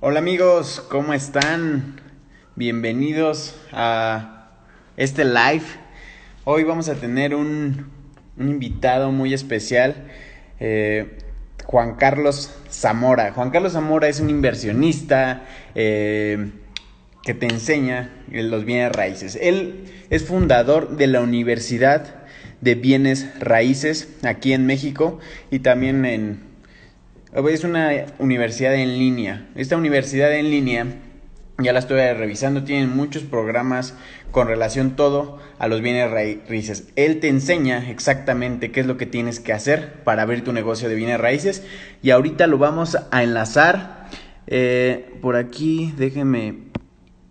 Hola 0.00 0.20
amigos, 0.20 0.80
¿cómo 0.88 1.12
están? 1.12 2.00
Bienvenidos 2.54 3.56
a 3.72 4.52
este 4.96 5.24
live. 5.24 5.64
Hoy 6.44 6.62
vamos 6.62 6.88
a 6.88 6.94
tener 6.94 7.34
un, 7.34 7.90
invitado 8.38 9.10
muy 9.10 9.34
especial, 9.34 10.06
eh, 10.60 11.18
Juan 11.64 11.96
Carlos 11.96 12.54
Zamora. 12.70 13.32
Juan 13.32 13.50
Carlos 13.50 13.72
Zamora 13.72 14.06
es 14.06 14.20
un 14.20 14.30
inversionista 14.30 15.42
eh, 15.74 16.52
que 17.24 17.34
te 17.34 17.46
enseña 17.46 18.22
los 18.30 18.64
bienes 18.64 18.92
raíces. 18.92 19.36
Él 19.42 19.86
es 20.10 20.24
fundador 20.24 20.96
de 20.96 21.08
la 21.08 21.22
Universidad 21.22 22.22
de 22.60 22.76
Bienes 22.76 23.36
Raíces 23.40 24.10
aquí 24.22 24.52
en 24.52 24.64
México 24.64 25.18
y 25.50 25.58
también 25.58 26.04
en... 26.04 26.47
Es 27.32 27.64
una 27.64 28.06
universidad 28.18 28.74
en 28.74 28.98
línea. 28.98 29.48
Esta 29.54 29.76
universidad 29.76 30.32
en 30.34 30.50
línea 30.50 30.86
ya 31.62 31.72
la 31.72 31.80
estoy 31.80 31.98
revisando, 32.12 32.64
tienen 32.64 32.96
muchos 32.96 33.24
programas 33.24 33.94
con 34.30 34.46
relación 34.46 34.96
todo 34.96 35.38
a 35.58 35.68
los 35.68 35.82
bienes 35.82 36.10
raíces. 36.10 36.88
Él 36.96 37.20
te 37.20 37.28
enseña 37.28 37.90
exactamente 37.90 38.70
qué 38.70 38.80
es 38.80 38.86
lo 38.86 38.96
que 38.96 39.06
tienes 39.06 39.40
que 39.40 39.52
hacer 39.52 40.04
para 40.04 40.22
abrir 40.22 40.44
tu 40.44 40.52
negocio 40.52 40.88
de 40.88 40.94
bienes 40.94 41.20
raíces 41.20 41.64
y 42.00 42.10
ahorita 42.10 42.46
lo 42.46 42.58
vamos 42.58 42.96
a 43.10 43.22
enlazar. 43.22 44.08
Eh, 44.46 45.18
por 45.20 45.36
aquí, 45.36 45.92
déjenme 45.98 46.70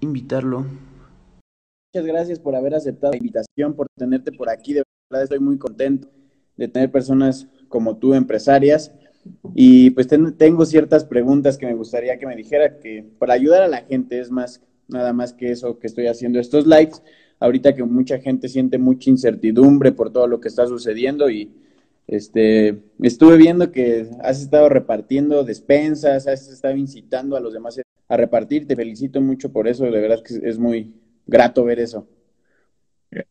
invitarlo. 0.01 0.65
Muchas 1.93 2.05
gracias 2.05 2.39
por 2.39 2.55
haber 2.55 2.75
aceptado 2.75 3.13
la 3.13 3.17
invitación, 3.17 3.73
por 3.73 3.87
tenerte 3.97 4.31
por 4.31 4.49
aquí. 4.49 4.73
De 4.73 4.83
verdad 5.09 5.23
estoy 5.23 5.39
muy 5.39 5.57
contento 5.57 6.09
de 6.57 6.67
tener 6.67 6.91
personas 6.91 7.47
como 7.69 7.97
tú, 7.97 8.13
empresarias. 8.13 8.91
Y 9.55 9.91
pues 9.91 10.07
tengo 10.07 10.65
ciertas 10.65 11.05
preguntas 11.05 11.57
que 11.57 11.65
me 11.65 11.73
gustaría 11.73 12.17
que 12.17 12.25
me 12.25 12.35
dijera, 12.35 12.79
que 12.79 13.05
para 13.19 13.33
ayudar 13.33 13.63
a 13.63 13.67
la 13.67 13.81
gente 13.83 14.19
es 14.19 14.31
más, 14.31 14.61
nada 14.87 15.13
más 15.13 15.33
que 15.33 15.51
eso 15.51 15.79
que 15.79 15.87
estoy 15.87 16.07
haciendo 16.07 16.39
estos 16.39 16.67
likes. 16.67 16.97
Ahorita 17.39 17.75
que 17.75 17.83
mucha 17.83 18.19
gente 18.19 18.49
siente 18.49 18.77
mucha 18.77 19.09
incertidumbre 19.09 19.91
por 19.91 20.11
todo 20.11 20.27
lo 20.27 20.39
que 20.39 20.47
está 20.47 20.65
sucediendo 20.65 21.29
y 21.29 21.51
este, 22.07 22.79
estuve 23.01 23.37
viendo 23.37 23.71
que 23.71 24.09
has 24.21 24.41
estado 24.41 24.69
repartiendo 24.69 25.43
despensas, 25.43 26.25
has 26.27 26.47
estado 26.47 26.75
incitando 26.75 27.35
a 27.35 27.39
los 27.39 27.53
demás 27.53 27.79
a 28.07 28.17
repartir. 28.17 28.65
Te 28.65 28.75
felicito 28.75 29.21
mucho 29.21 29.51
por 29.51 29.67
eso, 29.67 29.83
de 29.85 29.91
verdad 29.91 30.23
que 30.23 30.39
es 30.47 30.57
muy 30.57 30.93
grato 31.25 31.63
ver 31.63 31.79
eso. 31.79 32.07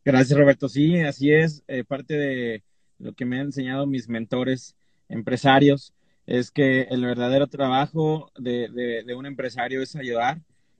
Gracias, 0.05 0.37
Roberto. 0.37 0.69
Sí, 0.69 0.99
así 1.01 1.31
es. 1.31 1.63
Eh, 1.67 1.83
parte 1.83 2.15
de 2.15 2.63
lo 2.99 3.13
que 3.13 3.25
me 3.25 3.39
han 3.39 3.47
enseñado 3.47 3.85
mis 3.85 4.07
mentores 4.07 4.75
empresarios 5.09 5.93
es 6.25 6.51
que 6.51 6.81
el 6.83 7.05
verdadero 7.05 7.47
trabajo 7.47 8.31
de, 8.37 9.03
un 9.17 9.25
empresario 9.25 9.81
es 9.81 9.95
ayudar, 9.95 10.39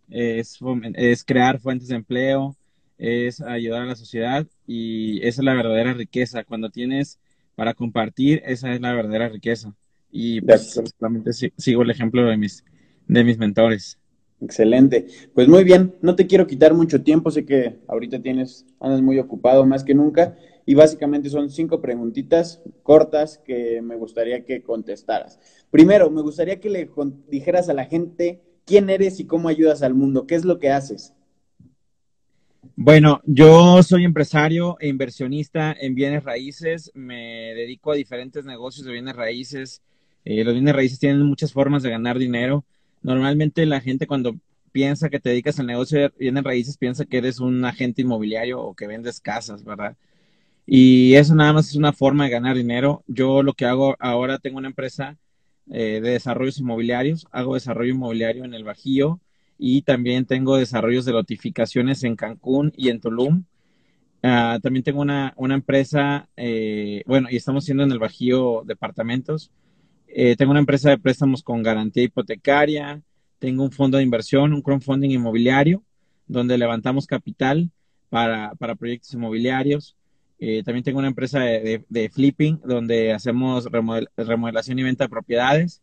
es, 0.09 0.59
es, 0.94 1.23
crear 1.23 1.59
fuentes 1.59 1.88
de 1.88 1.95
empleo, 1.95 2.56
es 2.97 3.42
ayudar 3.42 3.84
a 3.84 3.86
la 3.86 3.95
sociedad 3.95 4.45
y 4.66 5.19
esa 5.25 5.42
es 5.42 5.45
la 5.45 5.53
verdadera 5.53 5.94
riqueza. 5.94 6.44
Cuando 6.44 6.69
tienes 6.69 7.19
para 7.56 7.73
compartir, 7.73 8.42
esa 8.45 8.73
es 8.73 8.81
la 8.81 8.94
verdadera 8.94 9.30
riqueza. 9.30 9.73
Y 10.11 10.41
pues, 10.41 10.80
sigo 11.58 11.81
el 11.81 11.91
ejemplo 11.91 12.25
de 12.25 12.38
mis, 12.38 12.64
de 13.08 13.23
mis 13.23 13.38
mentores. 13.38 13.97
Excelente. 14.41 15.08
Pues 15.34 15.47
muy 15.47 15.64
bien, 15.64 15.95
no 16.02 16.16
te 16.16 16.28
quiero 16.28 16.45
quitar 16.45 16.73
mucho 16.73 17.02
tiempo, 17.02 17.31
sé 17.31 17.45
que 17.45 17.80
ahorita 17.88 18.22
tienes, 18.22 18.66
andas 18.80 19.02
muy 19.02 19.17
ocupado 19.17 19.66
más 19.66 19.84
que 19.84 19.95
nunca. 19.95 20.36
Y 20.70 20.76
básicamente 20.76 21.30
son 21.30 21.50
cinco 21.50 21.80
preguntitas 21.80 22.62
cortas 22.84 23.38
que 23.38 23.82
me 23.82 23.96
gustaría 23.96 24.44
que 24.44 24.62
contestaras. 24.62 25.40
Primero, 25.72 26.12
me 26.12 26.22
gustaría 26.22 26.59
que 26.59 26.70
le 26.70 26.90
dijeras 27.30 27.70
a 27.70 27.74
la 27.74 27.86
gente 27.86 28.42
quién 28.66 28.90
eres 28.90 29.22
y 29.22 29.26
cómo 29.26 29.48
ayudas 29.48 29.82
al 29.82 29.94
mundo, 29.94 30.28
qué 30.28 30.36
es 30.36 30.44
lo 30.44 30.59
que 30.59 30.70
haces. 30.70 31.14
Bueno, 32.76 33.22
yo 33.24 33.82
soy 33.82 34.04
empresario 34.04 34.76
e 34.82 34.90
inversionista 34.90 35.74
en 35.80 35.96
bienes 35.96 36.25
raíces, 36.25 36.91
me 36.94 37.53
dedico 37.56 37.94
a 37.94 37.96
diferentes 37.96 38.44
negocios 38.44 38.86
de 38.86 38.91
bienes 38.91 39.16
raíces. 39.16 39.81
Eh, 40.25 40.44
los 40.44 40.53
bienes 40.53 40.75
raíces 40.75 41.00
tienen 41.00 41.22
muchas 41.22 41.53
formas 41.53 41.81
de 41.81 41.91
ganar 41.91 42.20
dinero. 42.20 42.66
Normalmente 43.02 43.66
la 43.66 43.80
gente 43.80 44.06
cuando 44.06 44.36
piensa 44.74 45.08
que 45.08 45.22
te 45.22 45.30
dedicas 45.30 45.62
al 45.62 45.68
negocio 45.68 45.97
de 45.97 46.12
bienes 46.20 46.44
raíces 46.44 46.78
piensa 46.78 47.06
que 47.06 47.20
eres 47.20 47.40
un 47.40 47.64
agente 47.64 48.02
inmobiliario 48.02 48.59
o 48.59 48.75
que 48.75 48.86
vendes 48.86 49.22
casas, 49.22 49.64
¿verdad? 49.64 49.96
Y 50.69 51.16
eso 51.16 51.33
nada 51.33 51.53
más 51.53 51.69
es 51.69 51.75
una 51.75 51.94
forma 51.94 52.25
de 52.25 52.29
ganar 52.29 52.57
dinero. 52.57 53.03
Yo 53.07 53.41
lo 53.41 53.53
que 53.53 53.66
hago 53.66 53.95
ahora, 54.00 54.38
tengo 54.38 54.57
una 54.57 54.67
empresa 54.67 55.17
eh, 55.69 56.01
de 56.03 56.11
desarrollos 56.11 56.59
inmobiliarios, 56.59 57.25
hago 57.31 57.53
desarrollo 57.53 57.94
inmobiliario 57.94 58.44
en 58.44 58.53
el 58.53 58.66
Bajío 58.66 59.22
y 59.57 59.83
también 59.83 60.25
tengo 60.25 60.57
desarrollos 60.57 61.05
de 61.05 61.13
notificaciones 61.13 62.03
en 62.03 62.17
Cancún 62.17 62.73
y 62.75 62.89
en 62.89 63.00
Tulum. 63.00 63.45
Ah, 64.22 64.59
también 64.61 64.83
tengo 64.83 65.01
una, 65.01 65.33
empresa, 65.38 66.28
eh, 66.35 67.01
bueno, 67.05 67.29
y 67.31 67.38
estamos 67.38 67.63
haciendo 67.63 67.84
en 67.84 67.91
el 67.94 67.99
Bajío 67.99 68.63
departamentos. 68.66 69.51
Eh, 70.09 70.35
tengo 70.35 70.51
una 70.51 70.59
empresa 70.59 70.89
de 70.89 70.97
préstamos 70.97 71.44
con 71.44 71.63
garantía 71.63 72.03
hipotecaria, 72.03 73.01
tengo 73.39 73.63
un 73.63 73.72
fondo 73.72 73.97
de 73.97 74.03
inversión, 74.03 74.53
un 74.53 74.61
crowdfunding 74.61 75.11
inmobiliario, 75.11 75.81
donde 76.28 76.57
levantamos 76.57 77.07
capital 77.07 77.72
para, 78.09 78.53
para 78.55 78.75
proyectos 78.75 79.13
inmobiliarios. 79.13 79.95
Eh, 80.40 80.62
también 80.64 80.84
tengo 80.84 81.00
una 81.00 81.08
empresa 81.08 81.40
de, 81.40 82.12
flipping 82.14 82.62
donde 82.64 83.12
hacemos 83.12 83.68
remodelación 84.16 84.80
y 84.80 84.84
venta 84.84 85.06
de 85.06 85.09
propiedades. 85.09 85.81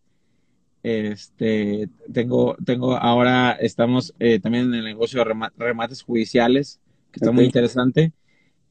Este, 0.82 1.88
tengo, 2.12 2.56
tengo 2.64 2.94
ahora 2.96 3.52
estamos 3.52 4.14
eh, 4.18 4.38
también 4.38 4.66
en 4.66 4.74
el 4.74 4.84
negocio 4.84 5.24
de 5.24 5.48
remates 5.56 6.02
judiciales, 6.02 6.80
que 7.10 7.18
está 7.18 7.32
muy 7.32 7.44
interesante. 7.44 8.12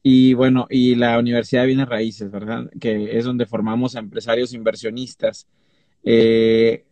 Y 0.02 0.34
bueno, 0.34 0.66
y 0.70 0.94
la 0.96 1.18
Universidad 1.18 1.62
de 1.62 1.68
Bienes 1.68 1.88
Raíces, 1.88 2.30
¿verdad? 2.30 2.70
Que 2.80 3.18
es 3.18 3.24
donde 3.24 3.46
formamos 3.46 3.96
a 3.96 4.00
empresarios 4.00 4.52
inversionistas. 4.52 5.48
Eh, 6.02 6.84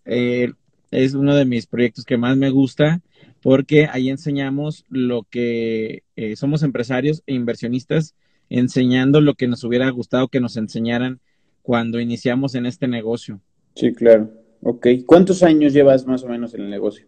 es 0.90 1.14
uno 1.14 1.34
de 1.34 1.44
mis 1.44 1.66
proyectos 1.66 2.04
que 2.04 2.16
más 2.16 2.36
me 2.36 2.50
gusta 2.50 3.00
porque 3.42 3.86
ahí 3.90 4.08
enseñamos 4.08 4.84
lo 4.88 5.24
que 5.24 6.04
somos 6.36 6.62
empresarios 6.62 7.22
e 7.26 7.34
inversionistas 7.34 8.14
enseñando 8.52 9.20
lo 9.20 9.34
que 9.34 9.48
nos 9.48 9.64
hubiera 9.64 9.88
gustado 9.90 10.28
que 10.28 10.40
nos 10.40 10.56
enseñaran 10.56 11.20
cuando 11.62 12.00
iniciamos 12.00 12.54
en 12.54 12.66
este 12.66 12.86
negocio. 12.86 13.40
Sí, 13.74 13.92
claro. 13.92 14.30
Ok. 14.62 14.88
¿Cuántos 15.06 15.42
años 15.42 15.72
llevas 15.72 16.06
más 16.06 16.22
o 16.22 16.28
menos 16.28 16.54
en 16.54 16.62
el 16.62 16.70
negocio? 16.70 17.06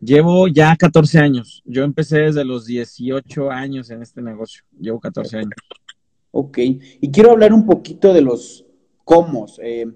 Llevo 0.00 0.46
ya 0.48 0.76
14 0.76 1.18
años. 1.18 1.62
Yo 1.64 1.84
empecé 1.84 2.18
desde 2.18 2.44
los 2.44 2.66
18 2.66 3.50
años 3.50 3.90
en 3.90 4.02
este 4.02 4.20
negocio. 4.20 4.62
Llevo 4.78 5.00
14 5.00 5.38
años. 5.38 5.52
Ok. 6.30 6.58
Y 6.58 7.10
quiero 7.10 7.32
hablar 7.32 7.52
un 7.52 7.64
poquito 7.64 8.12
de 8.12 8.20
los 8.20 8.66
cómo. 9.04 9.46
Eh, 9.62 9.86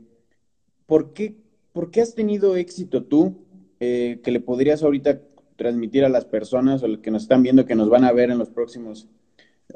¿por, 0.87 1.13
qué, 1.13 1.37
¿Por 1.73 1.91
qué 1.91 2.01
has 2.01 2.15
tenido 2.15 2.57
éxito 2.57 3.05
tú 3.05 3.45
eh, 3.81 4.21
que 4.23 4.31
le 4.31 4.41
podrías 4.41 4.83
ahorita 4.83 5.21
transmitir 5.57 6.05
a 6.05 6.09
las 6.09 6.25
personas 6.25 6.83
o 6.83 6.89
los 6.89 7.01
que 7.01 7.11
nos 7.11 7.23
están 7.23 7.43
viendo, 7.43 7.67
que 7.67 7.75
nos 7.75 7.91
van 7.91 8.05
a 8.05 8.13
ver 8.13 8.31
en 8.31 8.39
los 8.39 8.49
próximos 8.49 9.07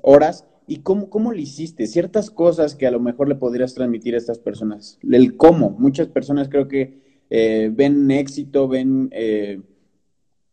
horas? 0.03 0.47
¿Y 0.73 0.79
cómo, 0.79 1.11
cómo 1.11 1.33
lo 1.33 1.39
hiciste? 1.39 1.87
Ciertas 1.87 2.31
cosas 2.31 2.75
que 2.75 2.87
a 2.87 2.91
lo 2.91 2.99
mejor 2.99 3.29
le 3.29 3.35
podrías 3.35 3.75
transmitir 3.75 4.15
a 4.15 4.17
estas 4.17 4.39
personas. 4.39 4.99
El 5.03 5.37
cómo. 5.37 5.69
Muchas 5.69 6.09
personas 6.09 6.49
creo 6.49 6.67
que 6.67 7.25
eh, 7.29 7.71
ven 7.71 8.11
éxito, 8.11 8.69
ven 8.69 9.11
eh, 9.13 9.61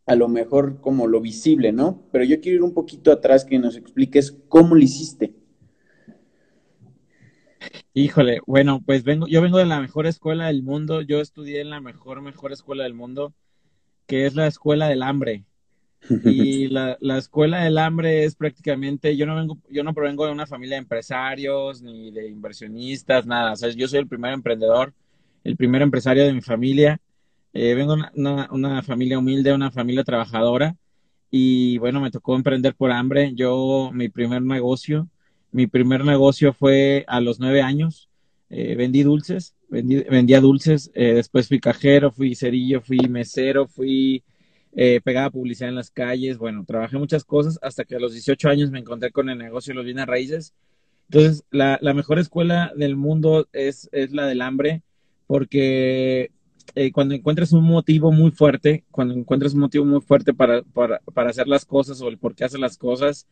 a 0.06 0.16
lo 0.16 0.28
mejor 0.28 0.82
como 0.82 1.08
lo 1.08 1.22
visible, 1.22 1.72
¿no? 1.72 2.04
Pero 2.12 2.26
yo 2.26 2.42
quiero 2.42 2.58
ir 2.58 2.64
un 2.64 2.74
poquito 2.74 3.14
atrás 3.14 3.46
que 3.46 3.60
nos 3.60 3.78
expliques 3.78 4.36
cómo 4.50 4.76
lo 4.76 4.82
hiciste. 4.82 5.34
Híjole, 7.94 8.42
bueno, 8.46 8.84
pues 8.86 9.06
vengo, 9.06 9.26
yo 9.26 9.42
vengo 9.42 9.58
de 9.58 9.68
la 9.68 9.80
mejor 9.80 10.06
escuela 10.06 10.48
del 10.48 10.64
mundo. 10.64 11.02
Yo 11.02 11.22
estudié 11.22 11.62
en 11.62 11.70
la 11.70 11.80
mejor, 11.80 12.22
mejor 12.22 12.52
escuela 12.52 12.84
del 12.84 12.94
mundo, 12.94 13.34
que 14.06 14.26
es 14.26 14.36
la 14.36 14.48
escuela 14.48 14.90
del 14.90 15.02
hambre. 15.02 15.46
Y 16.26 16.68
la, 16.70 16.98
la, 17.02 17.18
escuela 17.18 17.64
del 17.64 17.78
hambre 17.78 18.24
es 18.24 18.36
prácticamente, 18.36 19.16
yo 19.16 19.26
no 19.26 19.36
vengo, 19.36 19.58
yo 19.70 19.84
no 19.84 19.94
provengo 19.94 20.26
de 20.26 20.32
una 20.32 20.48
familia 20.48 20.76
de 20.76 20.84
empresarios 20.84 21.82
ni 21.82 22.12
de 22.12 22.28
inversionistas, 22.30 23.26
nada. 23.26 23.54
O 23.54 23.56
sea, 23.56 23.70
yo 23.70 23.88
soy 23.88 24.00
el 24.00 24.08
primer 24.08 24.34
emprendedor, 24.34 24.94
el 25.44 25.56
primer 25.58 25.82
empresario 25.82 26.26
de 26.26 26.34
mi 26.34 26.42
familia. 26.42 27.00
Eh, 27.54 27.74
vengo 27.74 27.96
de 27.96 28.04
una, 28.16 28.48
una, 28.52 28.84
familia 28.84 29.20
humilde, 29.20 29.54
una 29.54 29.72
familia 29.72 30.04
trabajadora. 30.04 30.76
Y 31.32 31.78
bueno, 31.80 32.02
me 32.02 32.12
tocó 32.12 32.36
emprender 32.36 32.76
por 32.76 32.92
hambre. 32.92 33.34
Yo, 33.36 33.92
mi 33.94 34.10
primer 34.10 34.42
negocio, 34.42 35.08
mi 35.52 35.68
primer 35.68 36.06
negocio 36.06 36.54
fue 36.54 37.06
a 37.08 37.20
los 37.22 37.40
nueve 37.40 37.62
años. 37.62 38.10
Eh, 38.50 38.76
vendí 38.76 39.04
dulces, 39.04 39.56
vendí, 39.70 39.98
vendía 40.04 40.42
dulces. 40.42 40.92
Eh, 40.96 41.14
después 41.14 41.48
fui 41.48 41.60
cajero, 41.60 42.12
fui 42.12 42.36
cerillo, 42.36 42.82
fui 42.82 43.00
mesero, 43.10 43.68
fui 43.68 44.24
eh, 44.76 45.02
pegaba 45.04 45.32
publicidad 45.32 45.70
en 45.70 45.76
las 45.76 45.92
calles, 45.92 46.38
bueno, 46.38 46.64
trabajé 46.66 46.98
muchas 46.98 47.24
cosas 47.24 47.60
hasta 47.62 47.86
que 47.86 47.96
a 47.96 48.00
los 48.00 48.14
18 48.14 48.50
años 48.50 48.72
me 48.72 48.80
encontré 48.80 49.12
con 49.12 49.30
el 49.30 49.38
negocio 49.38 49.72
de 49.72 49.76
los 49.76 49.86
bienes 49.86 50.06
raíces. 50.06 50.54
Entonces, 51.10 51.44
la, 51.50 51.80
la 51.82 51.94
mejor 51.94 52.20
escuela 52.20 52.72
del 52.76 52.96
mundo 52.96 53.48
es, 53.52 53.90
es 53.92 54.12
la 54.12 54.28
del 54.28 54.42
hambre, 54.42 54.84
porque 55.26 56.32
eh, 56.76 56.92
cuando 56.92 57.16
encuentres 57.16 57.52
un 57.52 57.64
motivo 57.64 58.12
muy 58.12 58.32
fuerte, 58.32 58.84
cuando 58.92 59.14
encuentres 59.14 59.54
un 59.54 59.62
motivo 59.62 59.86
muy 59.86 60.02
fuerte 60.02 60.34
para, 60.34 60.62
para, 60.62 61.00
para 61.14 61.30
hacer 61.30 61.48
las 61.48 61.66
cosas 61.66 62.02
o 62.02 62.08
el 62.08 62.18
por 62.18 62.36
qué 62.36 62.44
hacer 62.46 62.60
las 62.60 62.78
cosas, 62.78 63.28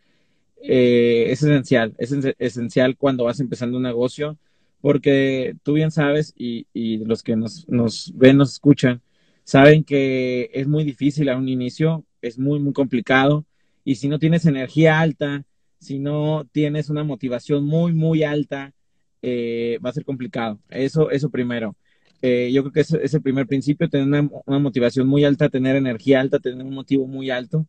eh, 0.62 1.28
es 1.30 1.44
esencial, 1.44 1.94
es 1.98 2.12
esencial 2.40 2.98
cuando 2.98 3.26
vas 3.26 3.40
empezando 3.40 3.78
un 3.78 3.84
negocio, 3.84 4.38
porque 4.82 5.56
tú 5.64 5.74
bien 5.74 5.92
sabes 5.92 6.34
y, 6.38 6.68
y 6.74 6.98
los 6.98 7.24
que 7.24 7.36
nos, 7.36 7.68
nos 7.70 8.12
ven, 8.16 8.38
nos 8.38 8.54
escuchan, 8.54 9.02
saben 9.48 9.86
que 9.86 10.52
es 10.54 10.68
muy 10.68 10.84
difícil 10.84 11.30
a 11.30 11.38
un 11.38 11.48
inicio, 11.48 12.04
es 12.22 12.38
muy, 12.38 12.60
muy 12.60 12.74
complicado, 12.74 13.46
y 13.86 13.96
si 13.96 14.10
no 14.10 14.20
tienes 14.20 14.46
energía 14.46 15.00
alta, 15.00 15.46
si 15.80 16.00
no 16.00 16.46
tienes 16.52 16.90
una 16.90 17.06
motivación 17.06 17.64
muy, 17.64 17.94
muy 17.94 18.24
alta, 18.24 18.74
eh, 19.22 19.80
va 19.84 19.92
a 19.92 19.94
ser 19.94 20.04
complicado. 20.04 20.60
Eso, 20.68 21.10
eso 21.12 21.30
primero. 21.30 21.78
Eh, 22.22 22.52
yo 22.54 22.62
creo 22.64 22.74
que 22.74 22.82
ese 22.82 23.00
es 23.02 23.14
el 23.14 23.22
primer 23.22 23.48
principio, 23.48 23.90
tener 23.90 24.08
una, 24.46 24.60
motivación 24.60 25.08
muy 25.08 25.24
alta, 25.24 25.48
tener 25.48 25.78
energía 25.78 26.20
alta, 26.20 26.40
tener 26.40 26.66
un 26.66 26.74
motivo 26.74 27.08
muy 27.08 27.30
alto. 27.30 27.66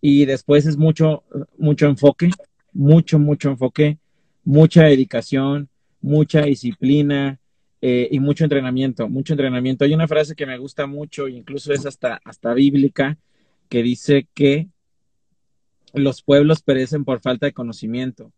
Y 0.00 0.24
después 0.24 0.66
es 0.66 0.76
mucho, 0.76 1.22
mucho 1.56 1.86
enfoque, 1.86 2.30
mucho, 2.72 3.20
mucho 3.20 3.50
enfoque, 3.50 3.98
mucha 4.42 4.82
dedicación, 4.86 5.68
mucha 6.00 6.42
disciplina 6.42 7.38
eh, 7.84 8.08
y 8.10 8.20
mucho 8.20 8.44
entrenamiento, 8.44 9.08
mucho 9.08 9.34
entrenamiento. 9.34 9.84
Hay 9.84 9.92
una 9.92 10.08
frase 10.08 10.36
que 10.36 10.46
me 10.46 10.56
gusta 10.56 10.86
mucho, 10.86 11.28
incluso 11.28 11.72
es 11.72 11.84
hasta, 11.84 12.20
hasta 12.24 12.54
bíblica, 12.54 13.18
que 13.68 13.82
dice 13.82 14.28
que 14.34 14.68
los 15.92 16.22
pueblos 16.22 16.62
perecen 16.62 17.04
por 17.04 17.20
falta 17.20 17.46
de 17.46 17.52
conocimiento. 17.52 18.32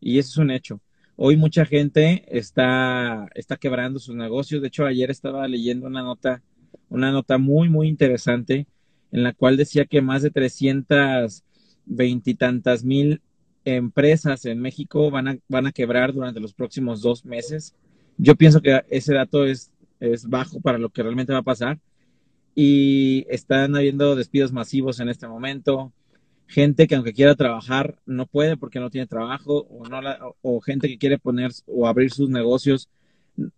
Y 0.00 0.18
eso 0.18 0.30
es 0.30 0.36
un 0.38 0.50
hecho. 0.50 0.80
Hoy 1.16 1.36
mucha 1.36 1.64
gente 1.64 2.24
está, 2.26 3.28
está 3.34 3.56
quebrando 3.56 4.00
sus 4.00 4.16
negocios. 4.16 4.60
De 4.60 4.68
hecho, 4.68 4.84
ayer 4.84 5.10
estaba 5.10 5.46
leyendo 5.46 5.86
una 5.86 6.02
nota, 6.02 6.42
una 6.88 7.12
nota 7.12 7.38
muy, 7.38 7.68
muy 7.68 7.86
interesante 7.86 8.66
en 9.12 9.22
la 9.22 9.32
cual 9.32 9.56
decía 9.56 9.84
que 9.84 10.02
más 10.02 10.22
de 10.22 10.30
320 10.30 11.44
veintitantas 11.84 12.84
mil 12.84 13.20
empresas 13.64 14.44
en 14.44 14.60
México 14.60 15.10
van 15.10 15.28
a, 15.28 15.38
van 15.48 15.66
a 15.66 15.72
quebrar 15.72 16.12
durante 16.12 16.40
los 16.40 16.54
próximos 16.54 17.00
dos 17.02 17.24
meses. 17.24 17.74
Yo 18.18 18.36
pienso 18.36 18.60
que 18.60 18.82
ese 18.88 19.14
dato 19.14 19.44
es, 19.44 19.70
es 20.00 20.28
bajo 20.28 20.60
para 20.60 20.78
lo 20.78 20.90
que 20.90 21.02
realmente 21.02 21.32
va 21.32 21.40
a 21.40 21.42
pasar. 21.42 21.78
Y 22.54 23.24
están 23.30 23.74
habiendo 23.76 24.14
despidos 24.14 24.52
masivos 24.52 25.00
en 25.00 25.08
este 25.08 25.26
momento 25.26 25.92
gente 26.52 26.86
que 26.86 26.94
aunque 26.94 27.14
quiera 27.14 27.34
trabajar 27.34 27.96
no 28.04 28.26
puede 28.26 28.58
porque 28.58 28.78
no 28.78 28.90
tiene 28.90 29.06
trabajo 29.06 29.66
o, 30.42 30.60
gente 30.60 30.86
que 30.86 30.98
quiere 30.98 31.18
poner 31.18 31.50
o 31.66 31.88
abrir 31.88 32.12
sus 32.12 32.28
negocios 32.28 32.90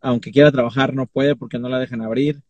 aunque 0.01 0.31
quiera 0.31 0.53
trabajar 0.53 0.95
no 0.95 1.07
puede 1.07 1.35
porque 1.35 1.59
no 1.59 1.69
la 1.69 1.81
dejan 1.81 2.01
abrir. 2.01 2.41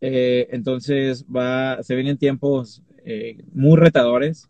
Eh, 0.00 0.48
entonces 0.50 1.26
va, 1.26 1.82
se 1.82 1.94
vienen 1.94 2.16
tiempos 2.16 2.82
eh, 3.04 3.44
muy 3.52 3.76
retadores. 3.76 4.48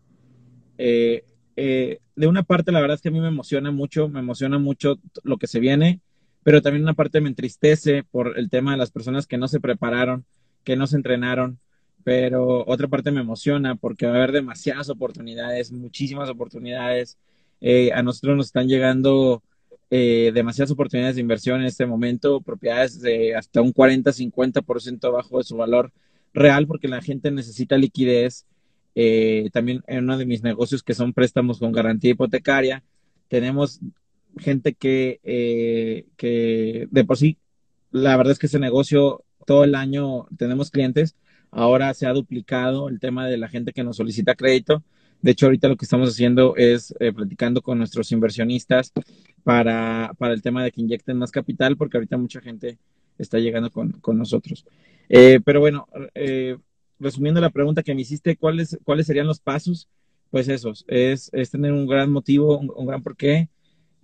Eh, 0.77 1.25
de 1.55 2.27
una 2.27 2.43
parte 2.43 2.71
la 2.71 2.79
verdad 2.79 2.95
es 2.95 3.01
que 3.01 3.09
a 3.09 3.11
mí 3.11 3.19
me 3.19 3.27
emociona 3.27 3.71
mucho, 3.71 4.07
me 4.07 4.21
emociona 4.21 4.57
mucho 4.57 4.97
lo 5.23 5.35
que 5.35 5.47
se 5.47 5.59
viene, 5.59 5.99
pero 6.43 6.61
también 6.61 6.83
una 6.83 6.93
parte 6.93 7.21
me 7.21 7.29
entristece 7.29 8.03
por 8.03 8.37
el 8.37 8.49
tema 8.49 8.71
de 8.71 8.77
las 8.77 8.91
personas 8.91 9.27
que 9.27 9.37
no 9.37 9.47
se 9.47 9.59
prepararon, 9.59 10.25
que 10.63 10.75
no 10.75 10.87
se 10.87 10.97
entrenaron, 10.97 11.59
pero 12.03 12.65
otra 12.67 12.87
parte 12.87 13.11
me 13.11 13.21
emociona 13.21 13.75
porque 13.75 14.05
va 14.05 14.13
a 14.13 14.15
haber 14.17 14.31
demasiadas 14.33 14.89
oportunidades, 14.89 15.71
muchísimas 15.71 16.29
oportunidades. 16.29 17.17
Eh, 17.61 17.91
a 17.93 18.03
nosotros 18.03 18.35
nos 18.35 18.47
están 18.47 18.67
llegando 18.67 19.41
eh, 19.89 20.31
demasiadas 20.33 20.71
oportunidades 20.71 21.15
de 21.15 21.21
inversión 21.21 21.61
en 21.61 21.67
este 21.67 21.85
momento, 21.85 22.41
propiedades 22.41 22.99
de 22.99 23.35
hasta 23.35 23.61
un 23.61 23.73
40-50% 23.73 25.05
abajo 25.05 25.37
de 25.37 25.43
su 25.43 25.55
valor 25.55 25.91
real 26.33 26.67
porque 26.67 26.87
la 26.87 27.01
gente 27.01 27.31
necesita 27.31 27.77
liquidez. 27.77 28.45
Eh, 28.95 29.49
también 29.53 29.83
en 29.87 30.03
uno 30.03 30.17
de 30.17 30.25
mis 30.25 30.43
negocios 30.43 30.83
que 30.83 30.93
son 30.93 31.13
préstamos 31.13 31.59
con 31.59 31.71
garantía 31.71 32.11
hipotecaria, 32.11 32.83
tenemos 33.27 33.79
gente 34.37 34.73
que, 34.73 36.05
que 36.17 36.87
de 36.89 37.03
por 37.05 37.17
sí, 37.17 37.37
la 37.91 38.17
verdad 38.17 38.31
es 38.31 38.39
que 38.39 38.47
ese 38.47 38.59
negocio 38.59 39.23
todo 39.45 39.63
el 39.63 39.75
año 39.75 40.27
tenemos 40.37 40.71
clientes 40.71 41.15
Ahora 41.55 41.93
se 41.93 42.07
ha 42.07 42.13
duplicado 42.13 42.89
el 42.89 42.99
tema 42.99 43.27
de 43.27 43.37
la 43.37 43.47
gente 43.47 43.73
que 43.73 43.83
nos 43.83 43.97
solicita 43.97 44.33
crédito. 44.33 44.83
De 45.21 45.31
hecho, 45.31 45.45
ahorita 45.45 45.67
lo 45.67 45.77
que 45.77 45.85
estamos 45.85 46.09
haciendo 46.09 46.55
es 46.55 46.95
eh, 46.99 47.13
platicando 47.13 47.61
con 47.61 47.77
nuestros 47.77 48.11
inversionistas 48.11 48.91
para, 49.43 50.11
para, 50.17 50.33
el 50.33 50.41
tema 50.41 50.63
de 50.63 50.71
que 50.71 50.81
inyecten 50.81 51.17
más 51.17 51.29
capital, 51.29 51.77
porque 51.77 51.97
ahorita 51.97 52.17
mucha 52.17 52.41
gente 52.41 52.79
está 53.19 53.37
llegando 53.37 53.69
con, 53.69 53.91
con 53.91 54.17
nosotros. 54.17 54.65
Eh, 55.09 55.41
pero 55.45 55.59
bueno, 55.59 55.87
eh, 56.15 56.57
resumiendo 56.99 57.39
la 57.39 57.51
pregunta 57.51 57.83
que 57.83 57.93
me 57.93 58.01
hiciste, 58.01 58.35
¿cuáles, 58.35 58.79
¿cuáles 58.83 59.05
serían 59.05 59.27
los 59.27 59.39
pasos? 59.39 59.87
Pues 60.31 60.47
esos, 60.49 60.83
es, 60.87 61.29
es 61.33 61.51
tener 61.51 61.71
un 61.71 61.85
gran 61.85 62.11
motivo, 62.11 62.57
un, 62.57 62.71
un 62.75 62.87
gran 62.87 63.03
porqué 63.03 63.47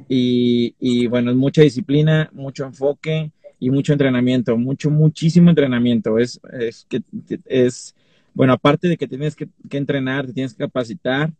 y, 0.07 0.75
y 0.79 1.07
bueno, 1.07 1.31
es 1.31 1.37
mucha 1.37 1.61
disciplina, 1.61 2.29
mucho 2.33 2.65
enfoque, 2.65 3.31
y 3.59 3.69
mucho 3.69 3.91
entrenamiento, 3.91 4.57
mucho, 4.57 4.89
muchísimo 4.89 5.49
entrenamiento. 5.49 6.17
Es, 6.17 6.39
es 6.53 6.85
que 6.87 7.01
es, 7.45 7.93
bueno, 8.33 8.53
aparte 8.53 8.87
de 8.87 8.97
que 8.97 9.07
tienes 9.07 9.35
que, 9.35 9.49
entrenar, 9.71 10.25
te 10.27 10.33
tienes 10.33 10.53
que 10.53 10.63
capacitar, 10.63 11.31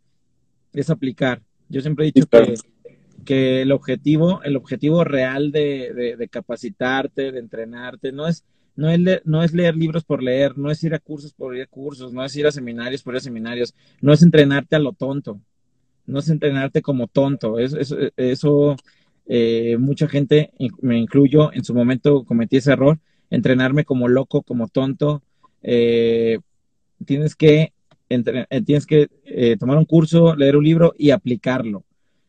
es 0.72 0.90
aplicar. 0.90 1.40
Yo 1.68 1.80
siempre 1.80 2.06
he 2.06 2.12
dicho 2.12 2.28
que, 2.28 2.54
que 3.24 3.62
el 3.62 3.72
objetivo, 3.72 4.42
el 4.42 4.56
objetivo 4.56 5.02
real 5.02 5.50
de, 5.50 6.16
de, 6.18 6.28
capacitarte, 6.28 7.32
de 7.32 7.38
entrenarte, 7.38 8.12
no 8.12 8.26
es, 8.26 8.44
no 8.76 8.90
es, 8.90 9.00
leer, 9.00 9.22
no 9.24 9.42
es 9.42 9.54
leer 9.54 9.76
libros 9.76 10.04
por 10.04 10.22
leer, 10.22 10.58
no 10.58 10.70
es 10.70 10.82
ir 10.84 10.94
a 10.94 10.98
cursos 10.98 11.32
por 11.32 11.56
ir 11.56 11.62
a 11.62 11.66
cursos, 11.66 12.12
no 12.12 12.24
es 12.24 12.36
ir 12.36 12.46
a 12.46 12.52
seminarios 12.52 13.02
por 13.02 13.14
ir 13.14 13.18
a 13.18 13.20
seminarios, 13.20 13.74
no 14.00 14.12
es 14.12 14.22
entrenarte 14.22 14.76
a 14.76 14.80
lo 14.80 14.92
tonto, 14.92 15.40
no 16.06 16.18
es 16.18 16.28
entrenarte 16.28 16.82
como 16.82 17.06
tonto. 17.06 17.58
Eso, 17.58 17.78
eso, 18.16 18.76
eh, 19.26 19.76
mucha 19.78 20.08
gente, 20.08 20.52
me 20.80 20.98
incluyo, 20.98 21.52
en 21.52 21.64
su 21.64 21.74
momento 21.74 22.24
cometí 22.24 22.56
ese 22.56 22.72
error, 22.72 22.98
entrenarme 23.30 23.84
como 23.84 24.08
loco, 24.08 24.42
como 24.42 24.68
tonto. 24.68 25.22
Eh, 25.62 26.38
tienes 27.04 27.34
que, 27.34 27.72
eh, 28.08 28.62
tienes 28.64 28.86
que 28.86 29.08
tomar 29.58 29.78
un 29.78 29.84
curso, 29.84 30.34
leer 30.34 30.56
un 30.56 30.64
libro 30.64 30.94
y 30.98 31.10
aplicarlo. 31.10 31.84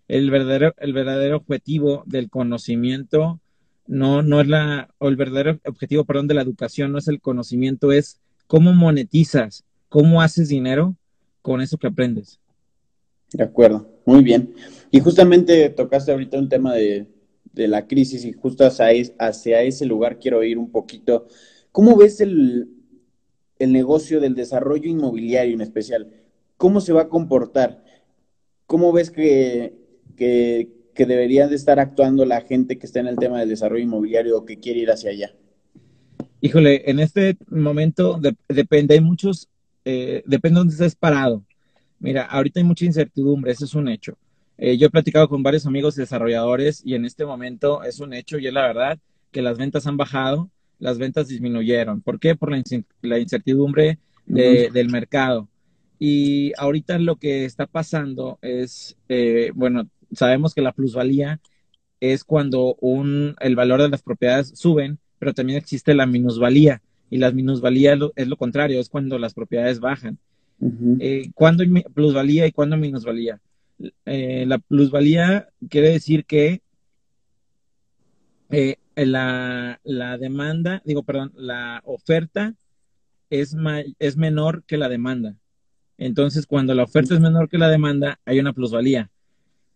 El 0.07 0.29
verdadero, 0.29 0.73
el 0.77 0.93
verdadero 0.93 1.37
objetivo 1.37 2.03
del 2.05 2.29
conocimiento 2.29 3.39
no, 3.87 4.21
no 4.21 4.41
es 4.41 4.47
la, 4.47 4.89
o 4.97 5.07
el 5.07 5.15
verdadero 5.15 5.59
objetivo, 5.65 6.05
perdón, 6.05 6.27
de 6.27 6.33
la 6.33 6.41
educación 6.41 6.91
no 6.91 6.97
es 6.97 7.07
el 7.07 7.21
conocimiento, 7.21 7.91
es 7.91 8.19
cómo 8.47 8.73
monetizas, 8.73 9.63
cómo 9.87 10.21
haces 10.21 10.49
dinero 10.49 10.97
con 11.41 11.61
eso 11.61 11.77
que 11.77 11.87
aprendes. 11.87 12.40
De 13.33 13.43
acuerdo, 13.43 13.87
muy 14.05 14.23
bien. 14.23 14.53
Y 14.91 14.99
justamente 14.99 15.69
tocaste 15.69 16.11
ahorita 16.11 16.37
un 16.37 16.49
tema 16.49 16.73
de, 16.73 17.07
la 17.53 17.85
crisis 17.87 18.25
y 18.25 18.33
justo 18.33 18.65
hacia, 18.65 19.61
ese 19.61 19.85
lugar 19.85 20.19
quiero 20.19 20.43
ir 20.43 20.57
un 20.57 20.71
poquito. 20.71 21.27
¿Cómo 21.71 21.95
ves 21.95 22.19
el, 22.21 22.69
el 23.59 23.71
negocio 23.71 24.19
del 24.19 24.35
desarrollo 24.35 24.89
inmobiliario 24.89 25.53
en 25.53 25.61
especial? 25.61 26.09
¿Cómo 26.57 26.81
se 26.81 26.93
va 26.93 27.03
a 27.03 27.09
comportar? 27.09 27.83
¿Cómo 28.65 28.91
ves 28.91 29.11
que, 29.11 29.73
que, 30.15 30.67
debería 30.95 31.47
de 31.47 31.55
estar 31.55 31.79
actuando 31.79 32.25
la 32.25 32.41
gente 32.41 32.77
que 32.77 32.85
está 32.85 32.99
en 32.99 33.07
el 33.07 33.15
tema 33.17 33.39
del 33.39 33.49
desarrollo 33.49 33.83
inmobiliario 33.83 34.37
o 34.37 34.45
que 34.45 34.59
quiere 34.59 34.81
ir 34.81 34.91
hacia 34.91 35.09
allá? 35.09 35.33
Híjole, 36.41 36.89
en 36.89 36.99
este 36.99 37.37
momento 37.49 38.19
depende, 38.47 38.93
hay 38.93 39.01
muchos, 39.01 39.49
eh, 39.83 40.21
depende 40.27 40.55
de 40.55 40.59
dónde 40.59 40.73
estés 40.73 40.95
parado. 40.95 41.43
Mira, 42.01 42.23
ahorita 42.25 42.59
hay 42.59 42.63
mucha 42.63 42.85
incertidumbre, 42.85 43.51
eso 43.51 43.65
es 43.65 43.75
un 43.75 43.87
hecho. 43.87 44.17
Eh, 44.57 44.77
yo 44.77 44.87
he 44.87 44.89
platicado 44.89 45.29
con 45.29 45.43
varios 45.43 45.67
amigos 45.67 45.95
desarrolladores 45.95 46.81
y 46.83 46.95
en 46.95 47.05
este 47.05 47.25
momento 47.25 47.83
es 47.83 47.99
un 47.99 48.13
hecho 48.13 48.39
y 48.39 48.47
es 48.47 48.53
la 48.53 48.63
verdad 48.63 48.99
que 49.31 49.43
las 49.43 49.57
ventas 49.57 49.85
han 49.85 49.97
bajado, 49.97 50.49
las 50.79 50.97
ventas 50.97 51.27
disminuyeron. 51.27 52.01
¿Por 52.01 52.19
qué? 52.19 52.35
Por 52.35 52.51
la, 52.51 53.19
incertidumbre 53.19 53.99
del 54.25 54.89
mercado. 54.89 55.47
Y 55.99 56.51
ahorita 56.57 56.97
lo 56.97 57.17
que 57.17 57.45
está 57.45 57.67
pasando 57.67 58.39
es, 58.41 58.97
eh, 59.07 59.51
bueno, 59.53 59.87
sabemos 60.11 60.55
que 60.55 60.61
la 60.61 60.71
plusvalía 60.71 61.39
es 61.99 62.23
cuando 62.23 62.75
un, 62.81 63.35
el 63.39 63.55
valor 63.55 63.83
de 63.83 63.89
las 63.89 64.01
propiedades 64.01 64.53
suben, 64.55 64.97
pero 65.19 65.35
también 65.35 65.59
existe 65.59 65.93
la 65.93 66.07
minusvalía. 66.07 66.81
Y 67.11 67.17
la 67.17 67.31
minusvalía 67.31 67.95
es 68.15 68.27
lo 68.27 68.37
contrario, 68.37 68.79
es 68.79 68.89
cuando 68.89 69.19
las 69.19 69.35
propiedades 69.35 69.79
bajan. 69.79 70.17
Eh, 70.99 71.31
¿Cuándo 71.33 71.63
plusvalía 71.93 72.45
y 72.45 72.51
cuándo 72.51 72.77
minusvalía? 72.77 73.39
Eh, 74.05 74.45
la 74.47 74.59
plusvalía 74.59 75.49
quiere 75.69 75.89
decir 75.89 76.25
que 76.25 76.61
eh, 78.51 78.77
la, 78.95 79.79
demanda, 80.19 80.81
digo, 80.85 81.03
perdón, 81.03 81.31
la 81.35 81.81
oferta 81.85 82.53
es, 83.29 83.55
es 83.97 84.17
menor 84.17 84.63
que 84.65 84.77
la 84.77 84.89
demanda. 84.89 85.35
Entonces, 85.97 86.45
cuando 86.45 86.75
la 86.75 86.83
oferta 86.83 87.13
es 87.15 87.19
menor 87.19 87.49
que 87.49 87.57
la 87.57 87.69
demanda, 87.69 88.19
hay 88.25 88.39
una 88.39 88.53
plusvalía. 88.53 89.09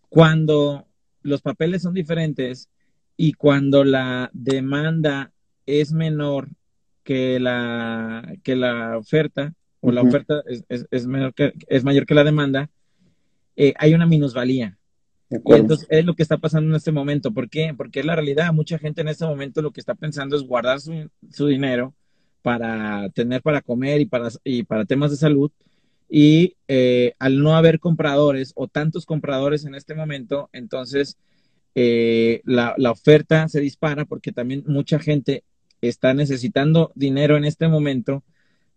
Cuando 0.09 0.87
los 1.21 1.41
papeles 1.41 1.81
son 1.81 1.93
diferentes 1.93 2.69
y 3.17 3.33
cuando 3.33 3.83
la 3.83 4.29
demanda 4.33 5.31
es 5.65 5.93
menor 5.93 6.49
que 7.03 7.39
la, 7.39 8.35
que 8.43 8.55
la 8.55 8.97
oferta 8.97 9.53
o 9.85 9.91
la 9.91 10.01
oferta 10.01 10.43
es, 10.47 10.85
es, 10.89 11.07
mayor 11.07 11.33
que, 11.33 11.53
es 11.67 11.83
mayor 11.83 12.05
que 12.05 12.15
la 12.15 12.23
demanda, 12.23 12.69
eh, 13.55 13.73
hay 13.77 13.93
una 13.93 14.05
minusvalía. 14.05 14.77
entonces 15.29 15.87
es 15.89 16.05
lo 16.05 16.15
que 16.15 16.23
está 16.23 16.37
pasando 16.37 16.69
en 16.69 16.75
este 16.75 16.91
momento. 16.91 17.31
¿Por 17.31 17.49
qué? 17.49 17.73
Porque 17.75 17.99
es 17.99 18.05
la 18.05 18.15
realidad. 18.15 18.53
Mucha 18.53 18.77
gente 18.77 19.01
en 19.01 19.07
este 19.07 19.25
momento 19.25 19.61
lo 19.61 19.71
que 19.71 19.79
está 19.79 19.95
pensando 19.95 20.35
es 20.35 20.43
guardar 20.43 20.79
su, 20.79 21.09
su 21.31 21.47
dinero 21.47 21.93
para 22.41 23.09
tener 23.09 23.41
para 23.41 23.61
comer 23.61 24.01
y 24.01 24.05
para, 24.05 24.29
y 24.43 24.63
para 24.63 24.85
temas 24.85 25.11
de 25.11 25.17
salud. 25.17 25.51
Y 26.09 26.57
eh, 26.67 27.13
al 27.17 27.41
no 27.41 27.55
haber 27.55 27.79
compradores 27.79 28.53
o 28.55 28.67
tantos 28.67 29.05
compradores 29.05 29.65
en 29.65 29.73
este 29.73 29.95
momento, 29.95 30.49
entonces 30.53 31.17
eh, 31.73 32.41
la, 32.45 32.75
la, 32.77 32.91
oferta 32.91 33.47
se 33.49 33.59
dispara 33.59 34.05
porque 34.05 34.31
también 34.31 34.63
mucha 34.67 34.99
gente 34.99 35.43
está 35.81 36.13
necesitando 36.13 36.91
dinero 36.95 37.35
en 37.37 37.45
este 37.45 37.67
momento, 37.67 38.23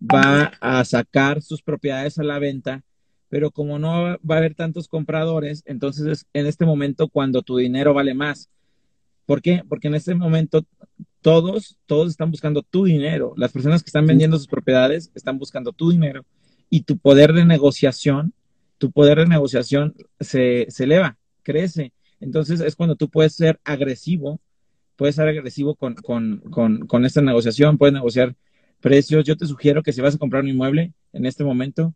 va 0.01 0.53
a 0.61 0.85
sacar 0.85 1.43
sus 1.43 1.63
propiedades 1.63 2.19
a 2.19 2.25
la 2.25 2.39
venta, 2.39 2.83
pero 3.29 3.51
como 3.51 3.79
no 3.79 4.19
va 4.19 4.35
a 4.35 4.39
haber 4.39 4.55
tantos 4.55 4.89
compradores, 4.89 5.63
entonces 5.67 6.07
es 6.07 6.27
en 6.33 6.47
este 6.47 6.65
momento 6.65 7.09
cuando 7.09 7.43
tu 7.43 7.57
dinero 7.57 7.95
vale 7.95 8.15
más. 8.15 8.49
¿Por 9.27 9.43
qué? 9.43 9.63
Porque 9.69 9.89
en 9.89 9.95
este 9.95 10.15
momento 10.15 10.65
todos, 11.21 11.79
todos 11.87 12.11
están 12.11 12.31
buscando 12.31 12.63
tu 12.63 12.85
dinero. 12.85 13.35
Las 13.37 13.53
personas 13.53 13.83
que 13.83 13.89
están 13.89 14.07
vendiendo 14.07 14.39
sus 14.39 14.47
propiedades 14.47 15.11
están 15.15 15.39
buscando 15.39 15.73
tu 15.73 15.91
dinero 15.91 16.25
y 16.71 16.83
tu 16.83 16.97
poder 16.97 17.33
de 17.35 17.45
negociación, 17.45 18.33
tu 18.79 18.91
poder 18.91 19.19
de 19.19 19.27
negociación 19.27 19.95
se, 20.21 20.67
se 20.71 20.85
eleva, 20.85 21.19
crece. 21.43 21.93
Entonces 22.21 22.61
es 22.61 22.77
cuando 22.77 22.97
tú 22.97 23.11
puedes 23.11 23.35
ser 23.35 23.61
agresivo 23.65 24.41
puedes 24.99 25.15
ser 25.15 25.29
agresivo 25.29 25.77
con, 25.77 25.95
con, 25.95 26.39
con, 26.51 26.81
con, 26.81 27.05
esta 27.05 27.23
negociación, 27.23 27.79
puedes 27.79 27.95
negociar 27.95 28.35
precios. 28.81 29.25
Yo 29.25 29.37
te 29.37 29.47
sugiero 29.47 29.83
que 29.83 29.93
si 29.93 30.01
vas 30.01 30.15
a 30.15 30.19
comprar 30.19 30.43
un 30.43 30.51
inmueble 30.51 30.93
en 31.13 31.27
este 31.27 31.45
momento, 31.45 31.95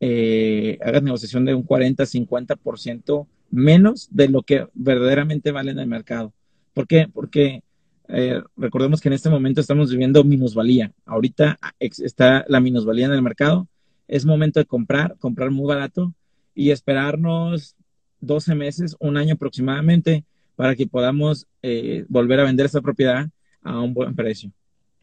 eh, 0.00 0.78
hagas 0.82 1.02
negociación 1.02 1.44
de 1.44 1.54
un 1.54 1.62
40, 1.62 2.04
50% 2.04 3.26
menos 3.50 4.08
de 4.10 4.28
lo 4.28 4.42
que 4.42 4.66
verdaderamente 4.74 5.50
vale 5.50 5.72
en 5.72 5.78
el 5.78 5.86
mercado. 5.86 6.32
¿Por 6.72 6.86
qué? 6.86 7.08
Porque 7.12 7.62
eh, 8.08 8.42
recordemos 8.56 9.00
que 9.00 9.08
en 9.08 9.14
este 9.14 9.30
momento 9.30 9.60
estamos 9.60 9.90
viviendo 9.90 10.24
minusvalía. 10.24 10.92
Ahorita 11.04 11.58
está 11.78 12.44
la 12.48 12.60
minusvalía 12.60 13.06
en 13.06 13.12
el 13.12 13.22
mercado. 13.22 13.68
Es 14.08 14.24
momento 14.24 14.58
de 14.60 14.66
comprar, 14.66 15.16
comprar 15.18 15.50
muy 15.50 15.68
barato 15.68 16.14
y 16.54 16.70
esperarnos 16.70 17.76
12 18.20 18.54
meses, 18.54 18.96
un 19.00 19.16
año 19.16 19.34
aproximadamente 19.34 20.24
para 20.56 20.74
que 20.74 20.86
podamos 20.86 21.46
eh, 21.62 22.04
volver 22.08 22.40
a 22.40 22.44
vender 22.44 22.66
esa 22.66 22.80
propiedad 22.80 23.28
a 23.62 23.80
un 23.80 23.94
buen 23.94 24.14
precio. 24.14 24.52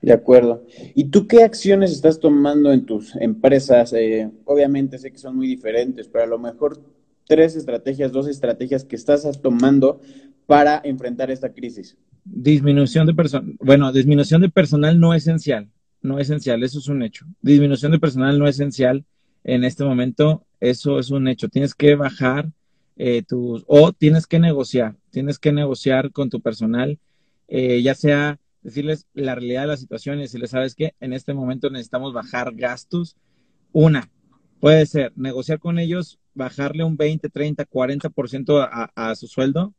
De 0.02 0.14
acuerdo. 0.14 0.64
¿Y 0.94 1.06
tú 1.06 1.28
qué 1.28 1.44
acciones 1.44 1.92
estás 1.92 2.20
tomando 2.20 2.72
en 2.72 2.86
tus 2.86 3.16
empresas? 3.16 3.94
Eh, 3.94 4.30
obviamente 4.46 5.00
sé 5.00 5.12
que 5.12 5.18
son 5.18 5.36
muy 5.36 5.48
diferentes, 5.48 6.08
pero 6.08 6.24
a 6.24 6.28
lo 6.28 6.38
mejor 6.38 6.80
tres 7.28 7.56
estrategias, 7.56 8.12
dos 8.12 8.28
estrategias 8.28 8.84
que 8.84 8.96
estás 8.96 9.42
tomando 9.42 10.00
para 10.46 10.82
enfrentar 10.84 11.32
esta 11.32 11.52
crisis. 11.52 11.98
Disminución 12.24 13.08
de 13.08 13.14
personal. 13.14 13.56
Bueno, 13.60 13.92
disminución 13.92 14.42
de 14.42 14.50
personal 14.50 15.00
no 15.00 15.14
esencial. 15.14 15.70
No 16.02 16.20
esencial, 16.20 16.64
eso 16.64 16.80
es 16.80 16.88
un 16.88 17.02
hecho. 17.02 17.26
Disminución 17.42 17.92
de 17.92 18.00
personal 18.00 18.38
no 18.38 18.48
esencial 18.48 19.04
en 19.44 19.64
este 19.64 19.84
momento, 19.84 20.46
eso 20.60 21.00
es 21.00 21.10
un 21.10 21.28
hecho. 21.28 21.50
Tienes 21.50 21.74
que 21.74 21.96
bajar 21.96 22.52
eh, 22.98 23.24
tus, 23.24 23.64
o 23.68 23.94
tienes 23.94 24.28
que 24.28 24.40
negociar, 24.40 24.96
tienes 25.10 25.40
que 25.40 25.52
negociar 25.52 26.12
con 26.12 26.30
tu 26.30 26.42
personal, 26.42 27.00
eh, 27.48 27.82
ya 27.82 27.96
sea 27.96 28.40
decirles 28.62 29.08
la 29.14 29.36
realidad 29.36 29.62
de 29.62 29.68
la 29.68 29.78
situación 29.78 30.18
y 30.18 30.24
decirles, 30.24 30.52
¿sabes 30.52 30.76
qué? 30.76 30.94
En 31.00 31.14
este 31.14 31.34
momento 31.34 31.70
necesitamos 31.70 32.14
bajar 32.14 32.54
gastos. 32.56 33.16
Una, 33.72 34.10
puede 34.60 34.86
ser 34.86 35.14
negociar 35.16 35.60
con 35.60 35.80
ellos, 35.80 36.20
bajarle 36.34 36.84
un 36.84 36.98
20, 36.98 37.30
30, 37.30 37.66
40% 37.66 38.68
a, 38.70 38.92
a 38.96 39.16
su 39.16 39.28
sueldo 39.28 39.74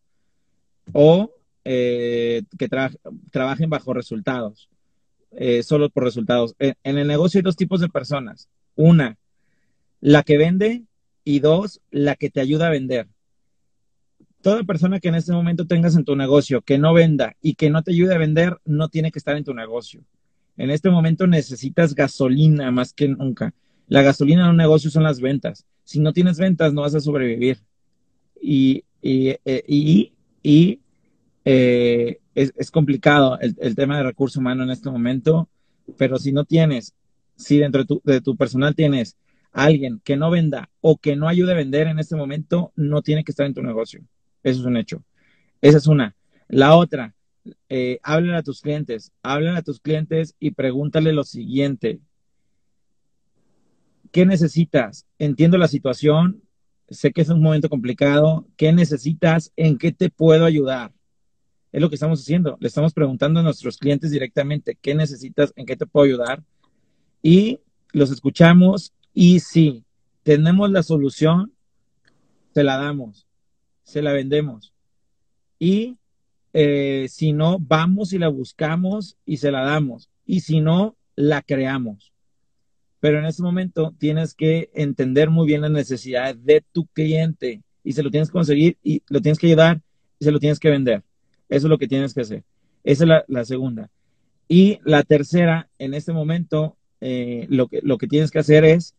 o 0.93 1.33
eh, 1.65 2.43
que 2.59 2.69
trabajen 3.31 3.69
bajo 3.69 3.93
resultados, 3.93 4.71
solo 5.63 5.91
por 5.91 6.05
resultados. 6.05 6.55
En, 6.59 6.99
el 6.99 7.07
negocio 7.07 7.39
hay 7.39 7.43
dos 7.43 7.57
tipos 7.57 7.81
de 7.81 7.89
personas. 7.89 8.49
Una, 8.75 9.19
la 10.01 10.23
que 10.23 10.39
vende 10.39 10.85
y 11.25 11.41
dos, 11.41 11.81
la 11.91 12.17
que 12.17 12.31
te 12.31 12.41
ayuda 12.41 12.69
a 12.69 12.71
vender. 12.71 13.09
Toda 14.43 14.63
persona 14.63 15.01
que 15.01 15.09
en 15.09 15.17
este 15.17 15.33
momento 15.33 15.67
tengas 15.67 15.97
en 15.97 16.05
tu 16.05 16.15
negocio 16.15 16.63
que 16.63 16.79
no 16.79 16.95
venda 16.95 17.37
y 17.43 17.55
que 17.55 17.71
no 17.71 17.83
te 17.83 17.91
ayude 17.91 18.15
a 18.15 18.19
vender, 18.19 18.59
no 18.65 18.89
tiene 18.89 19.11
que 19.11 19.19
estar 19.19 19.37
en 19.37 19.45
tu 19.45 19.53
negocio. 19.53 20.03
En 20.57 20.71
este 20.71 20.91
momento 20.91 21.27
necesitas 21.27 21.95
gasolina 21.95 22.71
más 22.71 22.93
que 22.93 23.09
nunca. 23.09 23.53
La 23.89 24.03
gasolina 24.03 24.45
en 24.45 24.51
un 24.51 24.57
negocio 24.57 24.91
son 24.91 25.03
las 25.03 25.21
ventas. 25.21 25.67
Si 25.85 25.99
no 26.01 26.13
tienes 26.13 26.39
ventas, 26.39 26.73
no 26.73 26.83
vas 26.83 26.95
a 26.95 27.01
sobrevivir. 27.01 27.59
Y, 28.41 28.85
y, 29.03 29.31
eh, 29.45 30.79
eh, 31.45 32.21
es, 32.35 32.71
complicado 32.71 33.39
el, 33.41 33.57
el, 33.61 33.75
tema 33.75 33.97
de 33.97 34.05
recurso 34.05 34.39
humano 34.39 34.63
en 34.63 34.71
este 34.71 34.91
momento, 34.91 35.49
pero 35.97 36.19
si 36.19 36.31
no 36.33 36.45
tienes, 36.45 36.95
si 37.37 37.59
dentro 37.59 37.83
de 37.83 37.87
tu, 37.87 38.03
de 38.05 38.21
tu 38.21 38.37
personal 38.37 38.75
tienes 38.75 39.17
alguien 39.53 40.01
que 40.05 40.17
no 40.17 40.31
venda 40.31 40.69
o 40.81 40.99
que 40.99 41.17
no 41.17 41.27
ayude 41.27 41.53
a 41.53 41.57
vender 41.57 41.87
en 41.87 41.99
este 41.99 42.17
momento, 42.17 42.73
no 42.77 43.03
tiene 43.03 43.25
que 43.25 43.33
estar 43.33 43.47
en 43.47 43.55
tu 43.55 43.63
negocio. 43.63 44.03
Eso 44.43 44.61
es 44.61 44.67
un 44.67 44.77
hecho. 44.77 45.03
Esa 45.61 45.79
es 45.79 45.87
una. 45.87 46.15
La 46.49 46.77
otra, 46.77 47.15
eh, 47.69 47.99
a 48.03 48.43
tus 48.43 48.61
clientes, 48.61 49.13
háblale 49.23 49.59
a 49.59 49.63
tus 49.63 49.81
clientes 49.81 50.35
y 50.39 50.53
pregúntale 50.53 51.13
lo 51.13 51.25
siguiente. 51.25 52.01
¿Qué 54.11 54.25
necesitas? 54.25 55.07
Entiendo 55.19 55.59
la 55.59 55.69
situación, 55.69 56.43
sé 56.89 57.13
que 57.13 57.21
es 57.21 57.29
un 57.29 57.43
momento 57.43 57.69
complicado. 57.69 58.47
¿Qué 58.57 58.73
necesitas? 58.73 59.53
¿En 59.57 59.77
qué 59.77 59.93
te 59.93 60.11
puedo 60.11 60.45
ayudar? 60.45 60.93
Es 61.73 61.83
lo 61.83 61.91
que 61.91 61.97
estamos 61.97 62.21
haciendo. 62.21 62.57
Le 62.61 62.69
estamos 62.69 62.95
preguntando 62.95 63.41
a 63.41 63.43
nuestros 63.43 63.77
clientes 63.77 64.11
directamente, 64.11 64.79
¿qué 64.81 64.95
necesitas? 64.95 65.53
¿En 65.57 65.67
qué 65.67 65.77
te 65.77 65.87
puedo 65.87 66.07
ayudar? 66.07 66.43
Y 67.23 67.61
los 67.93 68.11
escuchamos 68.11 68.95
y 69.13 69.41
si 69.41 69.85
tenemos 70.23 70.71
la 70.71 70.83
solución, 70.83 71.53
se 72.55 72.65
la 72.65 72.77
damos, 72.77 73.28
se 73.89 74.03
la 74.03 74.13
vendemos. 74.13 74.75
Y 75.59 75.97
eh, 76.53 77.07
si 77.09 77.33
no, 77.33 77.59
vamos 77.59 78.13
y 78.13 78.19
la 78.19 78.29
buscamos 78.29 79.17
y 79.25 79.39
se 79.39 79.51
la 79.51 79.63
damos. 79.63 80.11
Y 80.27 80.41
si 80.41 80.61
no, 80.61 80.95
la 81.17 81.41
creamos. 81.41 82.13
Pero 83.01 83.19
en 83.19 83.25
ese 83.25 83.43
momento 83.43 83.95
tienes 83.99 84.35
que 84.35 84.71
entender 84.75 85.31
muy 85.31 85.47
bien 85.47 85.63
la 85.63 85.71
necesidad 85.71 86.37
de 86.37 86.63
tu 86.71 86.87
cliente 86.89 87.63
y 87.83 87.93
se 87.93 88.03
lo 88.03 88.11
tienes 88.11 88.29
que 88.29 88.35
conseguir 88.35 88.77
y 88.83 89.03
lo 89.09 89.23
tienes 89.23 89.39
que 89.39 89.47
ayudar 89.47 89.81
y 90.19 90.27
se 90.27 90.33
lo 90.33 90.39
tienes 90.39 90.61
que 90.61 90.69
vender. 90.69 91.03
Eso 91.49 91.67
es 91.67 91.71
lo 91.71 91.79
que 91.79 91.89
tienes 91.89 92.13
que 92.13 92.21
hacer. 92.21 92.45
Esa 92.85 93.05
es 93.05 93.09
la, 93.09 93.25
la 93.27 93.45
segunda. 93.47 93.91
Y 94.49 94.81
la 94.85 95.03
tercera, 95.03 95.71
en 95.79 95.95
este 95.95 96.13
momento, 96.13 96.77
eh, 97.01 97.47
lo, 97.49 97.69
que, 97.69 97.81
lo 97.83 97.97
que 97.97 98.07
tienes 98.07 98.31
que 98.31 98.41
hacer 98.41 98.67
es 98.67 98.95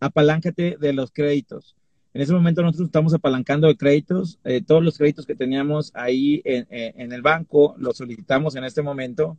apaláncate 0.00 0.78
de 0.80 0.92
los 0.94 1.10
créditos. 1.10 1.76
En 2.12 2.22
ese 2.22 2.32
momento 2.32 2.62
nosotros 2.62 2.88
estamos 2.88 3.14
apalancando 3.14 3.68
de 3.68 3.76
créditos. 3.76 4.38
Eh, 4.44 4.62
todos 4.66 4.82
los 4.82 4.98
créditos 4.98 5.26
que 5.26 5.34
teníamos 5.34 5.92
ahí 5.94 6.42
en, 6.44 7.12
el 7.12 7.22
banco 7.22 7.74
los 7.78 7.96
solicitamos 7.96 8.56
en 8.56 8.64
este 8.64 8.82
momento. 8.82 9.36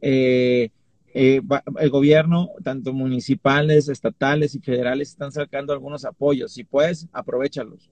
Eh, 0.00 0.70
el 1.14 1.90
gobierno, 1.90 2.50
tanto 2.62 2.92
municipales, 2.92 3.88
estatales 3.88 4.54
y 4.54 4.60
federales, 4.60 5.10
están 5.10 5.32
sacando 5.32 5.72
algunos 5.72 6.04
apoyos. 6.04 6.52
Si 6.52 6.64
puedes, 6.64 7.06
aprovechalos. 7.12 7.90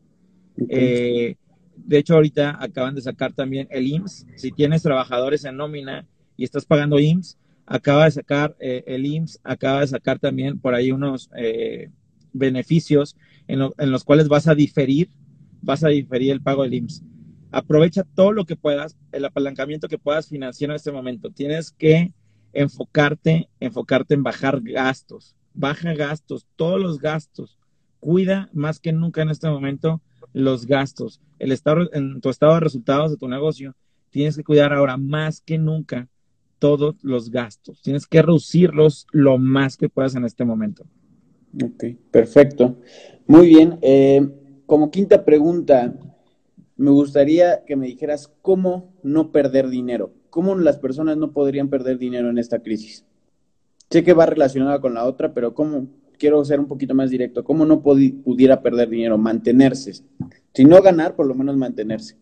de 0.56 1.36
hecho, 1.90 2.14
ahorita 2.14 2.58
acaban 2.60 2.94
de 2.94 3.02
sacar 3.02 3.32
también 3.32 3.68
el 3.70 3.86
IMSS. 3.86 4.26
Si 4.36 4.50
tienes 4.50 4.82
trabajadores 4.82 5.44
en 5.44 5.56
nómina 5.56 6.06
y 6.36 6.44
estás 6.44 6.64
pagando 6.64 6.98
IMSS, 6.98 7.38
acaba 7.66 8.04
de 8.04 8.10
sacar 8.10 8.56
eh, 8.60 8.84
el 8.86 9.06
IMSS, 9.06 9.40
acaba 9.42 9.80
de 9.80 9.86
sacar 9.86 10.18
también 10.18 10.58
por 10.58 10.74
ahí 10.74 10.92
unos 10.92 11.30
eh, 11.36 11.90
beneficios 12.32 13.16
en, 13.48 13.90
los 13.90 14.04
cuales 14.04 14.28
vas 14.28 14.48
a 14.48 14.54
diferir, 14.54 15.10
vas 15.60 15.84
a 15.84 15.88
diferir 15.88 16.30
el 16.30 16.42
pago 16.42 16.62
del 16.62 16.74
IMSS. 16.74 17.02
Aprovecha 17.50 18.04
todo 18.14 18.32
lo 18.32 18.46
que 18.46 18.56
puedas, 18.56 18.96
el 19.12 19.24
apalancamiento 19.24 19.88
que 19.88 19.98
puedas 19.98 20.28
financiar 20.28 20.70
en 20.70 20.76
este 20.76 20.92
momento. 20.92 21.30
Tienes 21.30 21.70
que 21.70 22.14
enfocarte, 22.52 23.48
enfocarte 23.60 24.14
en 24.14 24.22
bajar 24.22 24.60
gastos. 24.62 25.36
Baja 25.54 25.92
gastos, 25.92 26.46
todos 26.56 26.80
los 26.80 26.98
gastos. 26.98 27.58
Cuida 28.00 28.48
más 28.52 28.80
que 28.80 28.92
nunca 28.92 29.22
en 29.22 29.30
este 29.30 29.48
momento 29.48 30.00
los 30.32 30.66
gastos. 30.66 31.20
El 31.38 31.52
estado, 31.52 31.90
en 31.92 32.20
tu 32.20 32.30
estado 32.30 32.54
de 32.54 32.60
resultados 32.60 33.10
de 33.10 33.18
tu 33.18 33.28
negocio, 33.28 33.76
tienes 34.10 34.36
que 34.36 34.44
cuidar 34.44 34.72
ahora 34.72 34.96
más 34.96 35.40
que 35.40 35.58
nunca 35.58 36.08
todos 36.58 36.96
los 37.02 37.30
gastos. 37.30 37.82
Tienes 37.82 38.06
que 38.06 38.22
reducirlos 38.22 39.06
lo 39.10 39.36
más 39.36 39.76
que 39.76 39.88
puedas 39.88 40.14
en 40.14 40.24
este 40.24 40.44
momento. 40.44 40.86
Ok, 41.60 41.84
perfecto. 42.10 42.76
Muy 43.26 43.48
bien. 43.48 43.78
Eh, 43.82 44.28
como 44.66 44.90
quinta 44.90 45.24
pregunta, 45.24 45.94
me 46.76 46.90
gustaría 46.90 47.64
que 47.64 47.76
me 47.76 47.86
dijeras 47.86 48.32
cómo 48.42 48.94
no 49.02 49.32
perder 49.32 49.68
dinero. 49.68 50.12
¿Cómo 50.30 50.54
las 50.54 50.78
personas 50.78 51.16
no 51.16 51.32
podrían 51.32 51.68
perder 51.68 51.98
dinero 51.98 52.30
en 52.30 52.38
esta 52.38 52.60
crisis? 52.60 53.04
sé 53.92 54.02
que 54.02 54.14
va 54.14 54.26
relacionada 54.26 54.80
con 54.80 54.94
la 54.94 55.04
otra, 55.04 55.34
pero 55.34 55.54
¿cómo? 55.54 55.86
Quiero 56.18 56.42
ser 56.44 56.60
un 56.60 56.66
poquito 56.66 56.94
más 56.94 57.10
directo. 57.10 57.44
¿Cómo 57.44 57.66
no 57.66 57.82
pudiera 57.82 58.62
perder 58.62 58.88
dinero? 58.88 59.18
Mantenerse. 59.18 60.04
Si 60.54 60.64
no 60.64 60.80
ganar, 60.80 61.14
por 61.14 61.26
lo 61.26 61.34
menos 61.34 61.56
mantenerse. 61.56 62.16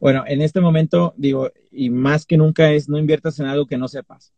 Bueno, 0.00 0.24
en 0.26 0.40
este 0.40 0.60
momento, 0.60 1.14
digo, 1.16 1.50
y 1.70 1.90
más 1.90 2.26
que 2.26 2.36
nunca 2.36 2.72
es 2.72 2.88
no 2.88 2.98
inviertas 2.98 3.38
en 3.38 3.46
algo 3.46 3.66
que 3.66 3.76
no 3.76 3.86
sepas. 3.86 4.32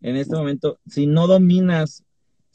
En 0.00 0.16
este 0.16 0.36
momento, 0.36 0.78
si 0.86 1.06
no 1.06 1.26
dominas, 1.26 2.04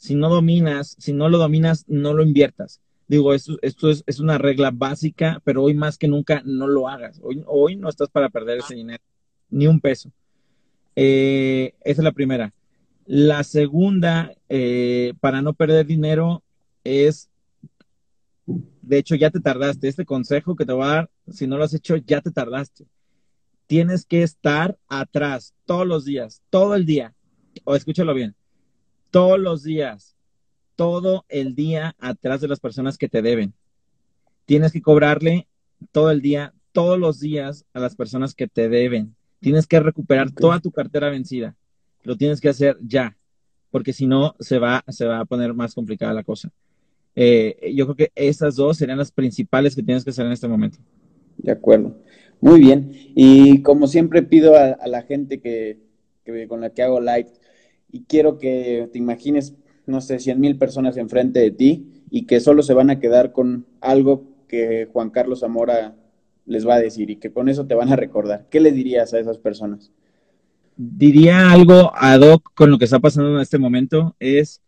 si 0.02 0.16
no 0.16 0.28
dominas, 0.28 0.96
si 0.98 1.12
no 1.12 1.28
lo 1.28 1.38
dominas, 1.38 1.84
no 1.86 2.12
lo 2.12 2.24
inviertas. 2.24 2.80
Digo, 3.06 3.34
esto, 3.34 3.56
esto 3.62 3.88
es, 3.88 4.18
una 4.18 4.36
regla 4.36 4.72
básica, 4.72 5.40
pero 5.44 5.62
hoy 5.62 5.74
más 5.74 5.96
que 5.96 6.08
nunca 6.08 6.42
no 6.44 6.66
lo 6.66 6.88
hagas. 6.88 7.20
Hoy, 7.22 7.44
hoy 7.46 7.76
no 7.76 7.88
estás 7.88 8.10
para 8.10 8.28
perder 8.28 8.58
ese 8.58 8.74
dinero, 8.74 9.00
ni 9.48 9.68
un 9.68 9.80
peso. 9.80 10.10
Eh, 10.96 11.74
esa 11.84 12.00
es 12.00 12.04
la 12.04 12.10
primera. 12.10 12.52
La 13.06 13.44
segunda, 13.44 14.32
eh, 14.48 15.14
para 15.20 15.40
no 15.40 15.54
perder 15.54 15.86
dinero, 15.86 16.42
es, 16.82 17.30
de 18.44 18.98
hecho, 18.98 19.14
ya 19.14 19.30
te 19.30 19.38
tardaste. 19.38 19.86
Este 19.86 20.04
consejo 20.04 20.56
que 20.56 20.66
te 20.66 20.72
voy 20.72 20.84
a 20.84 20.94
dar, 20.94 21.10
si 21.30 21.46
no 21.46 21.56
lo 21.56 21.62
has 21.62 21.74
hecho, 21.74 21.94
ya 21.94 22.20
te 22.20 22.32
tardaste. 22.32 22.86
Tienes 23.68 24.04
que 24.04 24.24
estar 24.24 24.76
atrás 24.88 25.54
todos 25.64 25.86
los 25.86 26.04
días, 26.04 26.42
todo 26.50 26.74
el 26.74 26.86
día. 26.86 27.14
O 27.62 27.76
escúchalo 27.76 28.14
bien, 28.14 28.34
todos 29.12 29.38
los 29.38 29.62
días, 29.62 30.16
todo 30.74 31.24
el 31.28 31.54
día 31.54 31.94
atrás 32.00 32.40
de 32.40 32.48
las 32.48 32.58
personas 32.58 32.98
que 32.98 33.08
te 33.08 33.22
deben. 33.22 33.54
Tienes 34.44 34.72
que 34.72 34.82
cobrarle 34.82 35.46
todo 35.92 36.10
el 36.10 36.20
día, 36.20 36.52
todos 36.72 36.98
los 36.98 37.20
días 37.20 37.64
a 37.72 37.78
las 37.78 37.94
personas 37.94 38.34
que 38.34 38.48
te 38.48 38.68
deben. 38.68 39.14
Tienes 39.38 39.68
que 39.68 39.78
recuperar 39.78 40.32
toda 40.32 40.58
tu 40.58 40.72
cartera 40.72 41.08
vencida 41.08 41.54
lo 42.04 42.16
tienes 42.16 42.40
que 42.40 42.48
hacer 42.48 42.76
ya, 42.82 43.16
porque 43.70 43.92
si 43.92 44.06
no 44.06 44.34
se 44.40 44.58
va, 44.58 44.84
se 44.88 45.06
va 45.06 45.20
a 45.20 45.24
poner 45.24 45.54
más 45.54 45.74
complicada 45.74 46.12
la 46.12 46.24
cosa. 46.24 46.50
Eh, 47.14 47.72
yo 47.74 47.86
creo 47.86 47.96
que 47.96 48.12
esas 48.14 48.56
dos 48.56 48.76
serían 48.76 48.98
las 48.98 49.12
principales 49.12 49.76
que 49.76 49.82
tienes 49.82 50.04
que 50.04 50.10
hacer 50.10 50.26
en 50.26 50.32
este 50.32 50.48
momento. 50.48 50.78
De 51.36 51.52
acuerdo. 51.52 51.96
Muy 52.40 52.60
bien. 52.60 52.92
Y 53.14 53.62
como 53.62 53.86
siempre 53.86 54.22
pido 54.22 54.56
a, 54.56 54.76
la 54.86 55.02
gente 55.02 55.40
que, 55.40 55.78
con 56.48 56.60
la 56.60 56.70
que 56.70 56.82
hago 56.82 57.00
live, 57.00 57.28
y 57.92 58.04
quiero 58.04 58.38
que 58.38 58.88
te 58.92 58.98
imagines, 58.98 59.54
no 59.86 60.00
sé, 60.00 60.18
100 60.18 60.40
mil 60.40 60.58
personas 60.58 60.96
enfrente 60.96 61.38
de 61.38 61.52
ti 61.52 62.04
y 62.10 62.26
que 62.26 62.40
solo 62.40 62.62
se 62.62 62.74
van 62.74 62.90
a 62.90 62.98
quedar 62.98 63.32
con 63.32 63.66
algo 63.80 64.24
que 64.48 64.88
Juan 64.92 65.10
Carlos 65.10 65.40
Zamora 65.40 65.94
les 66.46 66.66
va 66.66 66.74
a 66.74 66.80
decir 66.80 67.10
y 67.10 67.16
que 67.16 67.32
con 67.32 67.48
eso 67.48 67.66
te 67.66 67.74
van 67.74 67.92
a 67.92 67.96
recordar. 67.96 68.48
¿Qué 68.50 68.58
le 68.58 68.72
dirías 68.72 69.14
a 69.14 69.20
esas 69.20 69.38
personas? 69.38 69.92
diría 70.76 71.50
algo 71.50 71.92
ad 71.94 72.20
hoc 72.20 72.52
con 72.54 72.70
lo 72.70 72.78
que 72.78 72.86
está 72.86 72.98
pasando 72.98 73.34
en 73.34 73.40
este 73.40 73.58
momento, 73.58 74.16
es, 74.18 74.60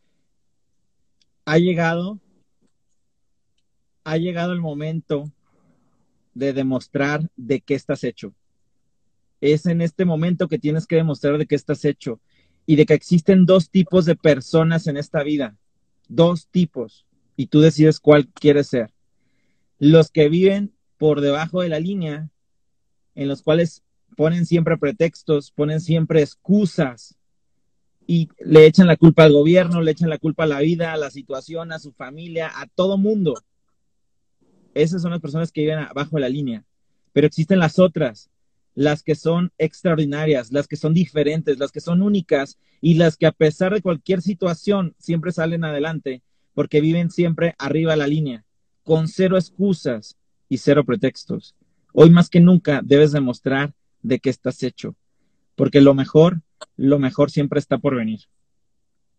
ha 1.44 1.58
llegado, 1.58 2.20
ha 4.04 4.16
llegado 4.16 4.52
el 4.52 4.60
momento 4.60 5.30
de 6.34 6.52
demostrar 6.52 7.28
de 7.36 7.60
qué 7.60 7.74
estás 7.74 8.04
hecho. 8.04 8.34
Es 9.40 9.66
en 9.66 9.80
este 9.80 10.04
momento 10.04 10.48
que 10.48 10.58
tienes 10.58 10.86
que 10.86 10.96
demostrar 10.96 11.38
de 11.38 11.46
qué 11.46 11.54
estás 11.54 11.84
hecho 11.84 12.20
y 12.66 12.76
de 12.76 12.86
que 12.86 12.94
existen 12.94 13.46
dos 13.46 13.70
tipos 13.70 14.04
de 14.04 14.16
personas 14.16 14.86
en 14.86 14.96
esta 14.96 15.22
vida, 15.22 15.56
dos 16.08 16.48
tipos, 16.48 17.06
y 17.36 17.46
tú 17.46 17.60
decides 17.60 18.00
cuál 18.00 18.28
quieres 18.28 18.68
ser. 18.68 18.90
Los 19.78 20.10
que 20.10 20.28
viven 20.28 20.72
por 20.98 21.20
debajo 21.20 21.60
de 21.60 21.68
la 21.68 21.80
línea, 21.80 22.30
en 23.14 23.28
los 23.28 23.42
cuales 23.42 23.82
ponen 24.16 24.46
siempre 24.46 24.78
pretextos, 24.78 25.50
ponen 25.50 25.80
siempre 25.80 26.22
excusas 26.22 27.16
y 28.06 28.28
le 28.38 28.66
echan 28.66 28.86
la 28.86 28.96
culpa 28.96 29.24
al 29.24 29.32
gobierno, 29.32 29.80
le 29.80 29.90
echan 29.90 30.10
la 30.10 30.18
culpa 30.18 30.44
a 30.44 30.46
la 30.48 30.60
vida, 30.60 30.92
a 30.92 30.96
la 30.96 31.10
situación, 31.10 31.72
a 31.72 31.78
su 31.78 31.92
familia, 31.92 32.50
a 32.54 32.66
todo 32.66 32.98
mundo. 32.98 33.34
Esas 34.74 35.02
son 35.02 35.12
las 35.12 35.20
personas 35.20 35.52
que 35.52 35.62
viven 35.62 35.78
abajo 35.78 36.16
de 36.16 36.22
la 36.22 36.28
línea. 36.28 36.64
Pero 37.12 37.26
existen 37.26 37.58
las 37.58 37.78
otras, 37.78 38.30
las 38.74 39.02
que 39.02 39.14
son 39.14 39.52
extraordinarias, 39.58 40.52
las 40.52 40.66
que 40.66 40.76
son 40.76 40.94
diferentes, 40.94 41.58
las 41.58 41.70
que 41.70 41.80
son 41.80 42.02
únicas 42.02 42.58
y 42.80 42.94
las 42.94 43.16
que 43.16 43.26
a 43.26 43.32
pesar 43.32 43.72
de 43.72 43.82
cualquier 43.82 44.20
situación 44.20 44.94
siempre 44.98 45.32
salen 45.32 45.64
adelante 45.64 46.22
porque 46.54 46.80
viven 46.80 47.10
siempre 47.10 47.54
arriba 47.58 47.92
de 47.92 47.98
la 47.98 48.06
línea, 48.06 48.44
con 48.82 49.08
cero 49.08 49.36
excusas 49.36 50.16
y 50.48 50.58
cero 50.58 50.84
pretextos. 50.84 51.54
Hoy 51.92 52.10
más 52.10 52.28
que 52.28 52.40
nunca 52.40 52.80
debes 52.84 53.12
demostrar 53.12 53.74
de 54.02 54.18
qué 54.18 54.30
estás 54.30 54.62
hecho, 54.62 54.96
porque 55.56 55.80
lo 55.80 55.94
mejor, 55.94 56.42
lo 56.76 56.98
mejor 56.98 57.30
siempre 57.30 57.58
está 57.58 57.78
por 57.78 57.96
venir. 57.96 58.20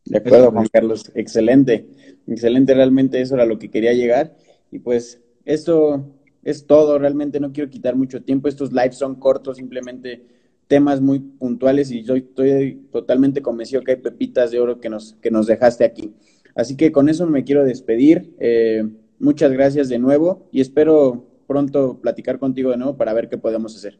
De 0.05 0.19
acuerdo, 0.19 0.51
Juan 0.51 0.67
Carlos, 0.71 1.11
excelente, 1.15 1.87
excelente, 2.27 2.73
realmente 2.73 3.21
eso 3.21 3.35
era 3.35 3.45
lo 3.45 3.57
que 3.57 3.71
quería 3.71 3.93
llegar 3.93 4.37
y 4.71 4.79
pues 4.79 5.21
esto 5.45 6.14
es 6.45 6.67
todo, 6.67 6.97
realmente 6.99 7.39
no 7.39 7.51
quiero 7.51 7.69
quitar 7.69 7.95
mucho 7.95 8.23
tiempo, 8.23 8.47
estos 8.47 8.71
lives 8.71 8.97
son 8.97 9.15
cortos, 9.15 9.57
simplemente 9.57 10.23
temas 10.67 11.01
muy 11.01 11.19
puntuales 11.19 11.91
y 11.91 12.03
yo 12.03 12.15
estoy 12.15 12.87
totalmente 12.91 13.41
convencido 13.41 13.81
que 13.81 13.93
hay 13.93 13.97
pepitas 13.97 14.51
de 14.51 14.59
oro 14.59 14.79
que 14.79 14.89
nos, 14.89 15.15
que 15.15 15.31
nos 15.31 15.47
dejaste 15.47 15.83
aquí. 15.83 16.13
Así 16.53 16.77
que 16.77 16.91
con 16.91 17.09
eso 17.09 17.25
me 17.27 17.43
quiero 17.43 17.65
despedir. 17.65 18.35
Eh, 18.39 18.87
muchas 19.19 19.51
gracias 19.51 19.89
de 19.89 19.97
nuevo 19.97 20.47
y 20.51 20.61
espero 20.61 21.27
pronto 21.47 21.99
platicar 21.99 22.37
contigo 22.37 22.69
de 22.71 22.77
nuevo 22.77 22.95
para 22.95 23.13
ver 23.13 23.27
qué 23.27 23.37
podemos 23.37 23.75
hacer. 23.75 23.99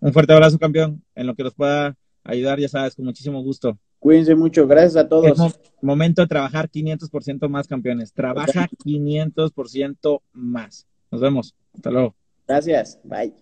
Un 0.00 0.12
fuerte 0.12 0.32
abrazo, 0.32 0.58
campeón. 0.58 1.02
En 1.14 1.28
lo 1.28 1.34
que 1.34 1.44
nos 1.44 1.54
pueda 1.54 1.96
ayudar, 2.24 2.58
ya 2.58 2.68
sabes, 2.68 2.96
con 2.96 3.04
muchísimo 3.04 3.40
gusto. 3.42 3.78
Cuídense 4.00 4.34
mucho. 4.34 4.66
Gracias 4.66 4.96
a 4.96 5.08
todos. 5.08 5.38
Es 5.38 5.60
momento 5.80 6.22
de 6.22 6.28
trabajar 6.28 6.68
500% 6.68 7.48
más, 7.48 7.68
campeones. 7.68 8.12
Trabaja 8.12 8.68
500% 8.84 10.22
más. 10.32 10.86
Nos 11.12 11.20
vemos. 11.20 11.54
Hasta 11.74 11.90
luego. 11.90 12.16
Gracias. 12.46 13.00
Bye. 13.04 13.41